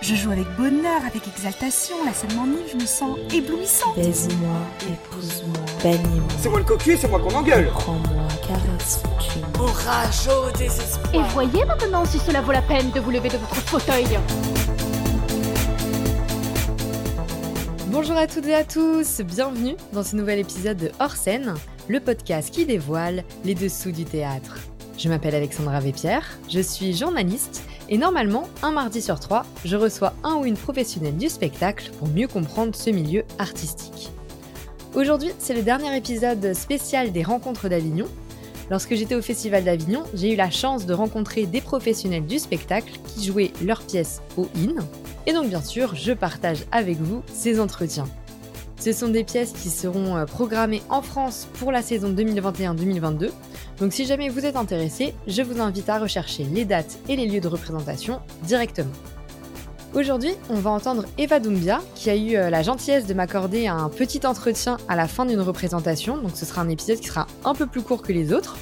[0.00, 3.96] Je joue avec bonheur, avec exaltation, la scène m'enivre, je me sens éblouissante.
[3.96, 6.28] Baise-moi, épouse-moi, bannis-moi.
[6.38, 7.68] C'est moi le cocu, c'est moi qu'on engueule.
[7.68, 9.02] Prends-moi, caresse.
[9.58, 11.14] Orage au désespoir.
[11.14, 14.18] Et voyez maintenant si cela vaut la peine de vous lever de votre fauteuil.
[17.86, 21.54] Bonjour à toutes et à tous, bienvenue dans ce nouvel épisode de Hors scène,
[21.88, 24.58] le podcast qui dévoile les dessous du théâtre.
[24.96, 30.14] Je m'appelle Alexandra Vépierre, je suis journaliste et normalement, un mardi sur trois, je reçois
[30.22, 34.10] un ou une professionnelle du spectacle pour mieux comprendre ce milieu artistique.
[34.94, 38.06] Aujourd'hui, c'est le dernier épisode spécial des Rencontres d'Avignon.
[38.70, 42.92] Lorsque j'étais au Festival d'Avignon, j'ai eu la chance de rencontrer des professionnels du spectacle
[43.08, 44.76] qui jouaient leurs pièces au IN.
[45.26, 48.06] Et donc bien sûr, je partage avec vous ces entretiens.
[48.84, 53.30] Ce sont des pièces qui seront euh, programmées en France pour la saison 2021-2022.
[53.80, 57.24] Donc si jamais vous êtes intéressé, je vous invite à rechercher les dates et les
[57.24, 58.92] lieux de représentation directement.
[59.94, 63.88] Aujourd'hui, on va entendre Eva Doumbia, qui a eu euh, la gentillesse de m'accorder un
[63.88, 67.54] petit entretien à la fin d'une représentation, donc ce sera un épisode qui sera un
[67.54, 68.54] peu plus court que les autres.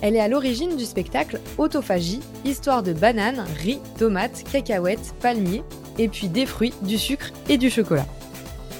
[0.00, 5.64] Elle est à l'origine du spectacle Autophagie, histoire de bananes, riz, tomates, cacahuètes, palmiers,
[5.98, 8.06] et puis des fruits, du sucre et du chocolat.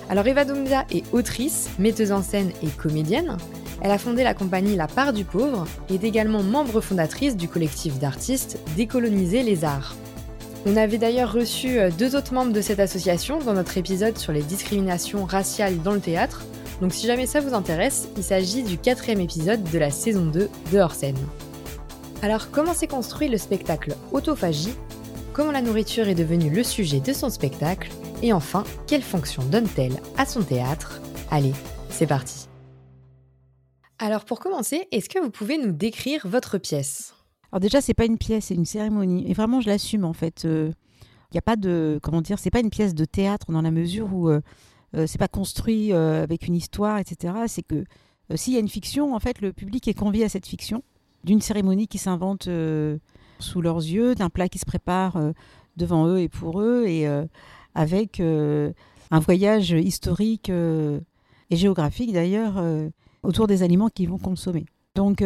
[0.08, 3.36] Alors Eva Doumbia est autrice, metteuse en scène et comédienne.
[3.82, 7.48] Elle a fondé la compagnie La Part du Pauvre et est également membre fondatrice du
[7.48, 9.96] collectif d'artistes Décoloniser les Arts.
[10.64, 14.32] On avait d'ailleurs reçu euh, deux autres membres de cette association dans notre épisode sur
[14.32, 16.44] les discriminations raciales dans le théâtre,
[16.80, 20.48] donc si jamais ça vous intéresse, il s'agit du quatrième épisode de la saison 2
[20.72, 21.16] de Hors scène.
[22.22, 24.74] Alors comment s'est construit le spectacle Autophagie?
[25.32, 27.90] Comment la nourriture est devenue le sujet de son spectacle?
[28.22, 31.00] Et enfin, quelle fonction donne-t-elle à son théâtre?
[31.30, 31.52] Allez,
[31.90, 32.48] c'est parti
[33.98, 37.14] Alors pour commencer, est-ce que vous pouvez nous décrire votre pièce?
[37.52, 39.30] Alors déjà, c'est pas une pièce, c'est une cérémonie.
[39.30, 40.44] Et vraiment, je l'assume en fait.
[40.44, 40.72] Il
[41.32, 44.12] n'y a pas de comment dire, c'est pas une pièce de théâtre dans la mesure
[44.14, 44.40] où euh,
[44.94, 47.34] euh, c'est pas construit euh, avec une histoire, etc.
[47.48, 47.84] C'est que
[48.30, 50.82] euh, s'il y a une fiction, en fait, le public est convié à cette fiction
[51.24, 52.98] d'une cérémonie qui s'invente euh,
[53.40, 55.32] sous leurs yeux, d'un plat qui se prépare euh,
[55.76, 57.24] devant eux et pour eux, et euh,
[57.76, 58.72] avec euh,
[59.10, 60.98] un voyage historique euh,
[61.50, 62.88] et géographique d'ailleurs euh,
[63.22, 64.64] autour des aliments qu'ils vont consommer.
[64.96, 65.22] Donc,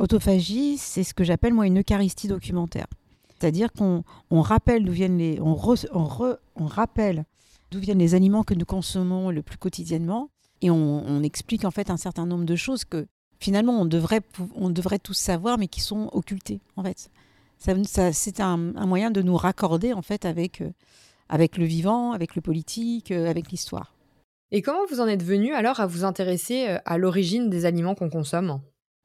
[0.00, 2.86] autophagie, c'est ce que j'appelle moi une eucharistie documentaire.
[3.30, 5.54] C'est-à-dire qu'on on rappelle d'où viennent les, on,
[6.66, 7.24] rappelle
[7.70, 10.28] d'où viennent les aliments que nous consommons le plus quotidiennement,
[10.60, 13.06] et on, explique en fait un certain nombre de choses que
[13.40, 14.20] finalement on devrait,
[14.54, 17.08] on devrait tous savoir, mais qui sont occultées en fait.
[17.56, 20.62] Ça, c'est un, moyen de nous raccorder en fait avec,
[21.28, 23.94] avec le vivant, avec le politique, euh, avec l'histoire.
[24.50, 27.94] Et comment vous en êtes venu alors à vous intéresser euh, à l'origine des aliments
[27.94, 28.60] qu'on consomme?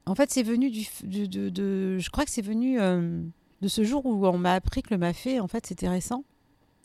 [0.05, 3.21] En fait, c'est venu du, de, de- de- je crois que c'est venu euh,
[3.61, 6.23] de ce jour où on m'a appris que le mafé, en fait, c'était récent.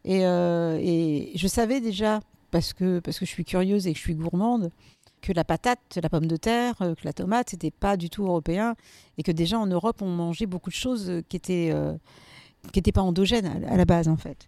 [0.05, 3.99] Et, euh, et je savais déjà, parce que, parce que je suis curieuse et que
[3.99, 4.71] je suis gourmande,
[5.21, 8.77] que la patate, la pomme de terre, que la tomate, c'était pas du tout européen.
[9.19, 11.93] Et que déjà en Europe, on mangeait beaucoup de choses qui étaient, euh,
[12.73, 14.47] qui étaient pas endogènes à la base, en fait.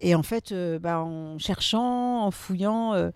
[0.00, 3.10] Et en fait, euh, bah, en cherchant, en fouillant euh,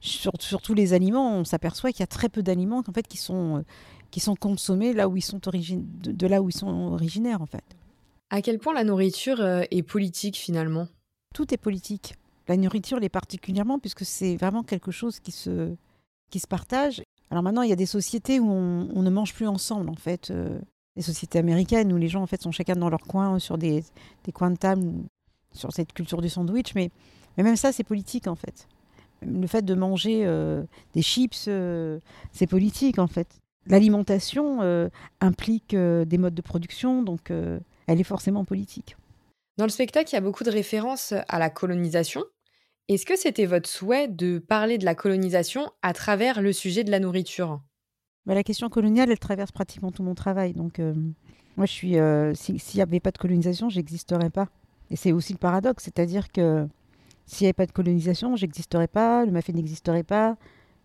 [0.00, 3.06] sur, sur tous les aliments, on s'aperçoit qu'il y a très peu d'aliments en fait,
[3.08, 3.58] qui sont.
[3.58, 3.62] euh,
[4.10, 7.46] qui sont consommés là où ils sont de, de là où ils sont originaires en
[7.46, 7.62] fait.
[8.30, 10.88] À quel point la nourriture euh, est politique finalement?
[11.32, 12.16] Tout est politique.
[12.48, 15.76] La nourriture l'est particulièrement puisque c'est vraiment quelque chose qui se
[16.28, 17.02] qui se partage.
[17.30, 19.94] Alors maintenant, il y a des sociétés où on, on ne mange plus ensemble en
[19.94, 20.32] fait.
[20.96, 23.84] les sociétés américaines où les gens en fait sont chacun dans leur coin sur des,
[24.24, 24.82] des coins de table
[25.52, 26.90] sur cette culture du sandwich, mais,
[27.36, 28.68] mais même ça c'est politique en fait.
[29.22, 30.62] Le fait de manger euh,
[30.94, 31.98] des chips, euh,
[32.32, 33.28] c'est politique en fait.
[33.66, 34.88] L'alimentation euh,
[35.20, 38.96] implique des modes de production, donc elle est forcément politique.
[39.58, 42.24] Dans le spectacle, il y a beaucoup de références à la colonisation.
[42.88, 46.90] Est-ce que c'était votre souhait de parler de la colonisation à travers le sujet de
[46.90, 47.60] la nourriture?
[48.24, 50.54] Bah, la question coloniale, elle traverse pratiquement tout mon travail.
[50.54, 50.80] Donc,
[51.56, 51.96] moi, je suis.
[52.34, 54.48] si- S'il n'y avait pas de colonisation, j'existerais pas.
[54.90, 56.66] Et c'est aussi le paradoxe, c'est-à-dire que
[57.26, 60.36] s'il n'y avait pas de colonisation, j'existerais pas, le mafé n'existerait pas.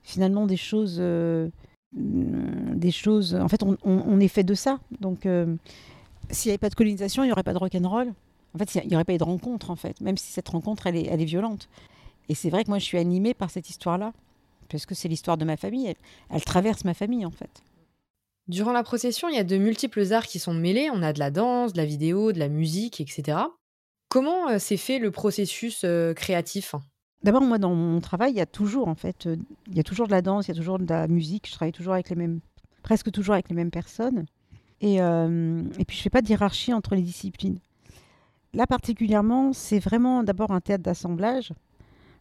[0.04, 0.98] Finalement, des choses.
[1.00, 1.50] euh,
[1.96, 3.36] des choses.
[3.36, 4.80] En fait, on est fait de ça.
[5.00, 5.56] Donc, euh,
[6.30, 8.13] s'il n'y avait pas de colonisation, il n'y aurait pas de rock'n'roll.
[8.54, 10.88] En fait, il n'y aurait pas eu de rencontre, en fait, même si cette rencontre,
[10.88, 11.68] elle est, elle est violente.
[12.30, 14.13] Et c'est vrai que moi, je suis animée par cette histoire-là,
[14.69, 15.88] parce que c'est l'histoire de ma famille.
[15.88, 15.96] Elle,
[16.30, 17.63] elle traverse ma famille, en fait.
[18.48, 20.90] Durant la procession, il y a de multiples arts qui sont mêlés.
[20.94, 23.38] On a de la danse, de la vidéo, de la musique, etc.
[24.16, 26.74] Comment euh, s'est fait le processus euh, créatif?
[27.24, 29.36] D'abord, moi, dans mon travail, il y a toujours, en fait, euh,
[29.68, 31.50] il y a toujours de la danse, il y a toujours de la musique.
[31.50, 32.40] Je travaille toujours avec les mêmes,
[32.82, 34.26] presque toujours avec les mêmes personnes.
[34.80, 35.00] Et,
[35.86, 37.60] puis, je fais pas de hiérarchie entre les disciplines.
[38.54, 41.52] Là particulièrement, c'est vraiment d'abord un théâtre d'assemblage,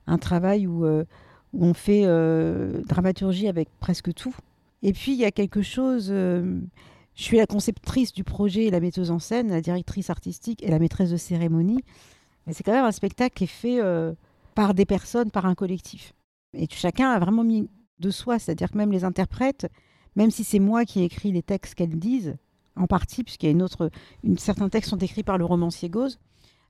[0.09, 0.85] un travail où,
[1.53, 2.07] on fait
[2.89, 4.35] dramaturgie avec presque tout.
[4.83, 6.13] Et puis il y a quelque chose,
[7.15, 10.69] je suis la conceptrice du projet et la metteuse en scène, la directrice artistique et
[10.69, 11.85] la maîtresse de cérémonie.
[12.47, 14.13] Mais c'est quand même un spectacle qui est fait euh,
[14.55, 16.13] par des personnes, par un collectif.
[16.53, 17.69] Et chacun a vraiment mis
[18.01, 19.69] de soi, c'est-à-dire que même les interprètes,
[20.17, 22.37] même si c'est moi qui ai écrit les textes qu'elles disent,
[22.77, 23.91] en partie, puisqu'il y a une autre,
[24.25, 26.19] une, certains textes sont écrits par le romancier Gauze,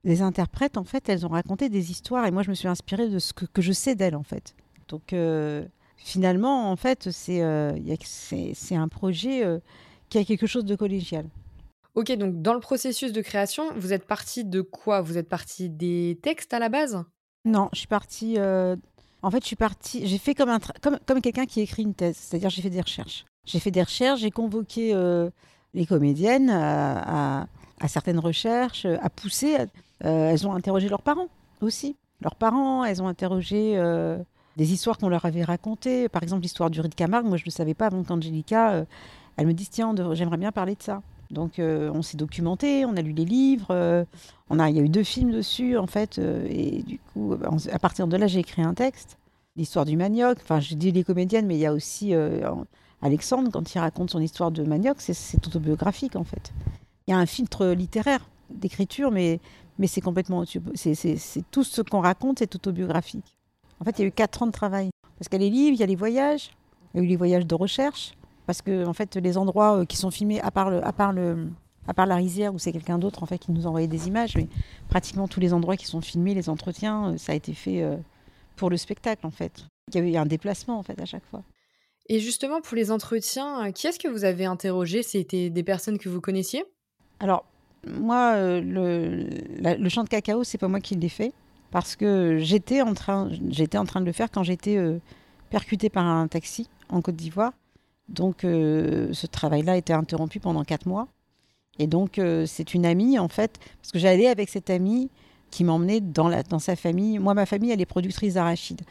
[0.05, 3.09] les interprètes, en fait, elles ont raconté des histoires et moi, je me suis inspirée
[3.09, 4.55] de ce que, que je sais d'elles, en fait.
[4.89, 5.65] Donc, euh,
[5.97, 7.75] finalement, en fait, c'est euh,
[8.73, 9.43] un projet
[10.05, 11.27] euh, qui a quelque chose de collégial.
[11.95, 15.01] Ok, donc dans le processus de création, vous êtes parti de quoi?
[15.01, 17.05] Vous êtes parti des textes à la base?
[17.45, 18.35] Non, je suis partie.
[18.39, 18.77] euh,
[19.23, 20.07] En fait, je suis partie.
[20.07, 22.71] J'ai fait comme, un tra- comme, comme quelqu'un qui écrit une thèse, c'est-à-dire j'ai fait
[22.71, 23.25] des recherches.
[23.47, 25.31] J'ai fait des recherches, j'ai convoqué euh,
[25.75, 27.47] les comédiennes à, à-
[27.81, 29.57] à certaines recherches, à pousser.
[30.05, 31.29] Euh, elles ont interrogé leurs parents
[31.61, 31.97] aussi.
[32.23, 34.19] Leurs parents, elles ont interrogé euh,
[34.57, 36.09] des histoires qu'on leur avait racontées.
[36.09, 38.73] Par exemple, l'histoire du riz de Camargue, moi je ne le savais pas avant qu'Angélica,
[38.73, 38.85] euh,
[39.37, 41.03] elle me dise tiens, j'aimerais bien parler de ça.
[41.31, 44.05] Donc euh, on s'est documenté, on a lu les livres, euh,
[44.51, 47.51] on a, il y a eu deux films dessus en fait, et du coup, bah,
[47.73, 49.19] à partir de là, j'ai écrit un texte,
[49.57, 50.39] l'histoire du manioc.
[50.43, 52.13] Enfin, je dis les comédiennes, mais il y a aussi
[53.03, 56.53] Alexandre quand il raconte son histoire de manioc, c'est- autobiographique en fait.
[57.07, 59.41] Il y a un filtre littéraire d'écriture, mais
[59.79, 60.45] mais c'est complètement,
[60.77, 63.37] c'est tout ce qu'on raconte, c'est autobiographique.
[63.81, 64.91] En fait, il y a eu quatre ans de travail.
[65.19, 66.51] Parce qu'il y a les livres, il y a les voyages,
[66.93, 68.15] il y a eu les voyages de recherche,
[68.47, 71.13] parce que en fait, les endroits euh, qui sont filmés, à part le, à part
[71.13, 71.49] le,
[71.87, 74.37] à part la rizière où c'est quelqu'un d'autre en fait qui nous envoyait des images,
[74.37, 74.49] mais
[74.89, 77.97] pratiquement tous les endroits qui sont filmés, les entretiens, euh, ça a été fait euh,
[78.57, 79.67] pour le spectacle en fait.
[79.93, 81.43] Il y a eu un déplacement en fait à chaque fois.
[82.09, 85.03] Et justement, pour les entretiens, qui est-ce que vous avez interrogé?
[85.03, 86.65] C'était des personnes que vous connaissiez?
[87.21, 87.45] Alors
[87.87, 89.29] moi, le,
[89.61, 91.33] la- le chant de cacao, c'est pas moi qui l'ai fait
[91.75, 95.01] parce que j'étais en train, j'étais en train de le faire quand j'étais euh,
[95.51, 97.53] percutée par un taxi en Côte d'Ivoire.
[98.09, 101.09] Donc euh, ce travail-là été interrompu pendant quatre mois.
[101.81, 105.11] Et donc euh, c'est une amie en fait, parce que j'allais avec cette amie
[105.51, 107.19] qui m'emmenait dans, la, dans sa famille.
[107.19, 108.83] Moi, ma famille, elle est productrice d'arachides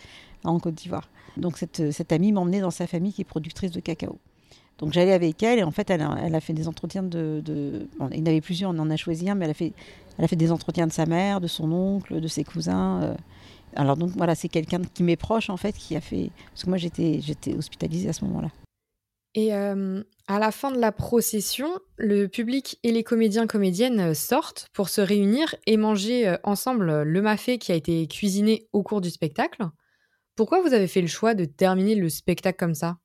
[0.43, 1.07] en Côte d'Ivoire.
[1.37, 4.19] Donc cette, cette amie m'emmenait dans sa famille qui est productrice de cacao.
[4.79, 7.41] Donc j'allais avec elle et en fait elle a, elle a fait des entretiens de...
[7.45, 9.53] de bon, il y en avait plusieurs, on en a choisi un, mais elle a,
[9.53, 9.71] fait,
[10.17, 13.01] elle a fait des entretiens de sa mère, de son oncle, de ses cousins.
[13.03, 13.15] euh.
[13.75, 16.29] Alors donc voilà, c'est quelqu'un qui m'est proche en fait, qui a fait...
[16.51, 17.19] Parce que moi j'étais,
[17.57, 18.49] hospitalisée à ce moment-là.
[19.35, 21.67] Et euh, à la fin de la procession,
[21.97, 27.21] le public et les comédiens comédiennes euh, sortent pour se réunir et manger ensemble le
[27.21, 29.65] mafé qui a été cuisiné au cours du spectacle.
[30.35, 32.97] Pourquoi vous avez fait le choix de terminer le spectacle comme ça?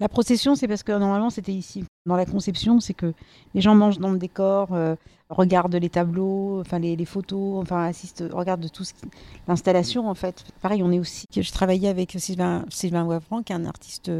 [0.00, 1.84] La procession, c'est parce que normalement c'était ici.
[2.06, 3.12] Dans la conception, c'est que
[3.54, 4.94] les gens mangent dans le décor, euh,
[5.28, 9.02] regardent les tableaux, enfin les, photos, enfin assistent, regardent tout ce qui...
[9.48, 10.44] l'installation en fait.
[10.62, 11.26] Pareil, on est aussi.
[11.36, 12.64] Je travaillais avec Sylvain,
[13.04, 14.10] Wavran, qui est un artiste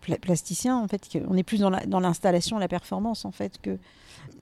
[0.00, 1.06] pla- plasticien en fait.
[1.28, 3.78] On est plus dans la- dans l'installation, la, performance en fait que.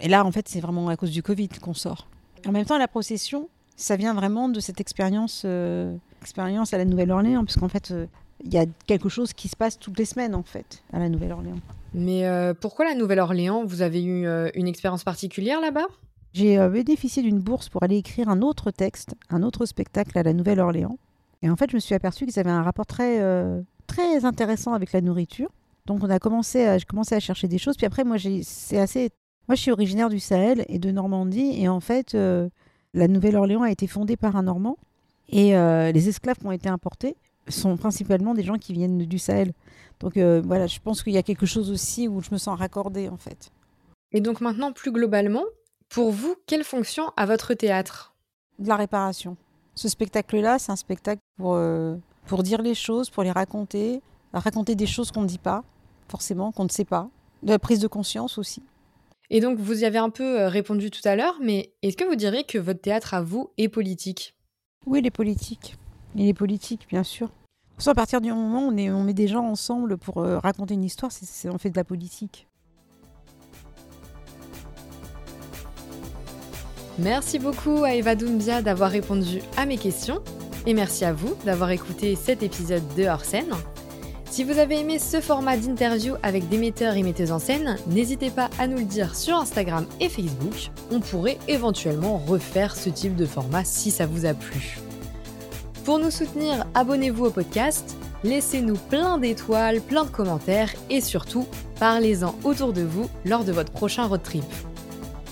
[0.01, 2.07] Et là, en fait, c'est vraiment à cause du Covid qu'on sort.
[2.47, 6.85] En même temps, la procession, ça vient vraiment de cette expérience, euh, expérience à la
[6.85, 7.91] Nouvelle-Orléans, puisqu'en fait.
[7.91, 8.07] euh,
[8.45, 11.09] il y a quelque chose qui se passe toutes les semaines en fait à la
[11.09, 11.61] Nouvelle-Orléans.
[11.95, 13.65] Mais euh, pourquoi la Nouvelle-Orléans?
[13.65, 15.87] Vous avez eu euh, une expérience particulière là-bas?
[16.35, 20.23] J'ai euh, bénéficié d'une bourse pour aller écrire un autre texte, un autre spectacle à
[20.23, 20.99] la Nouvelle-Orléans.
[21.43, 23.21] Et en fait, je me suis aperçue qu'ils avaient un rapport très,
[23.87, 25.51] très intéressant avec la nourriture.
[25.85, 27.77] Donc, on a commencé à, j'ai commencé à chercher des choses.
[27.77, 29.11] Puis après, moi, j'ai, c'est assez.
[29.47, 31.53] Moi, je suis originaire du Sahel et de Normandie.
[31.61, 32.17] Et en fait,
[32.95, 34.79] la Nouvelle-Orléans a été fondée par un Normand.
[35.29, 37.17] Et les esclaves qui ont été importés
[37.49, 39.53] sont principalement des gens qui viennent du Sahel.
[40.01, 42.59] Donc, euh, voilà, je pense qu'il y a quelque chose aussi où je me sens
[42.59, 43.51] raccordée, en fait.
[44.13, 45.45] Et donc maintenant, plus globalement,
[45.89, 48.15] pour vous, quelle fonction a votre théâtre?
[48.59, 49.37] De la réparation.
[49.75, 54.01] Ce spectacle-là, c'est un spectacle pour, euh, pour dire les choses, pour les raconter,
[54.33, 55.65] raconter des choses qu'on ne dit pas,
[56.09, 57.11] forcément, qu'on ne sait pas.
[57.43, 58.63] De la prise de conscience aussi.
[59.29, 62.05] Et donc, vous y avez un peu euh, répondu tout à l'heure, mais est-ce que
[62.05, 64.37] vous diriez que votre théâtre à vous est politique?
[64.87, 65.77] Oui, les politiques.
[66.17, 67.29] Il est politique, bien sûr.
[67.79, 70.85] Soit à partir du moment où on, met des gens ensemble pour euh, raconter une
[70.85, 72.49] histoire, c'est, c'est- on fait de la politique.
[76.99, 80.21] Merci beaucoup à Eva Doumbia d'avoir répondu à mes questions.
[80.65, 83.53] Et merci à vous d'avoir écouté cet épisode de Hors scène.
[84.31, 88.31] Si vous avez aimé ce format d'interview avec des metteurs et metteuses en scène, n'hésitez
[88.31, 90.71] pas à nous le dire sur Instagram et Facebook.
[90.91, 94.79] On pourrait éventuellement refaire ce type de format si ça vous a plu.
[95.87, 101.47] Pour nous soutenir, abonnez-vous au podcast, laissez-nous plein d'étoiles, plein de commentaires et surtout,
[101.79, 104.43] parlez-en autour de vous lors de votre prochain road trip.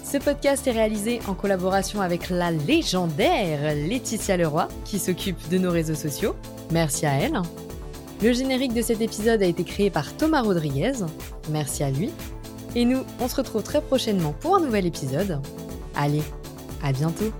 [0.05, 5.73] Ce podcast est réalisé en collaboration avec la légendaire Laetitia Leroy, qui s'occupe de nos
[5.73, 6.37] réseaux sociaux.
[6.71, 7.43] Merci à elle.
[8.23, 11.05] Le générique de cet épisode a été créé par Thomas Rodriguez.
[11.51, 12.13] Merci à lui.
[12.77, 15.41] Et nous, on se retrouve très prochainement pour un nouvel épisode.
[15.97, 16.23] Allez,
[16.81, 17.33] à bientôt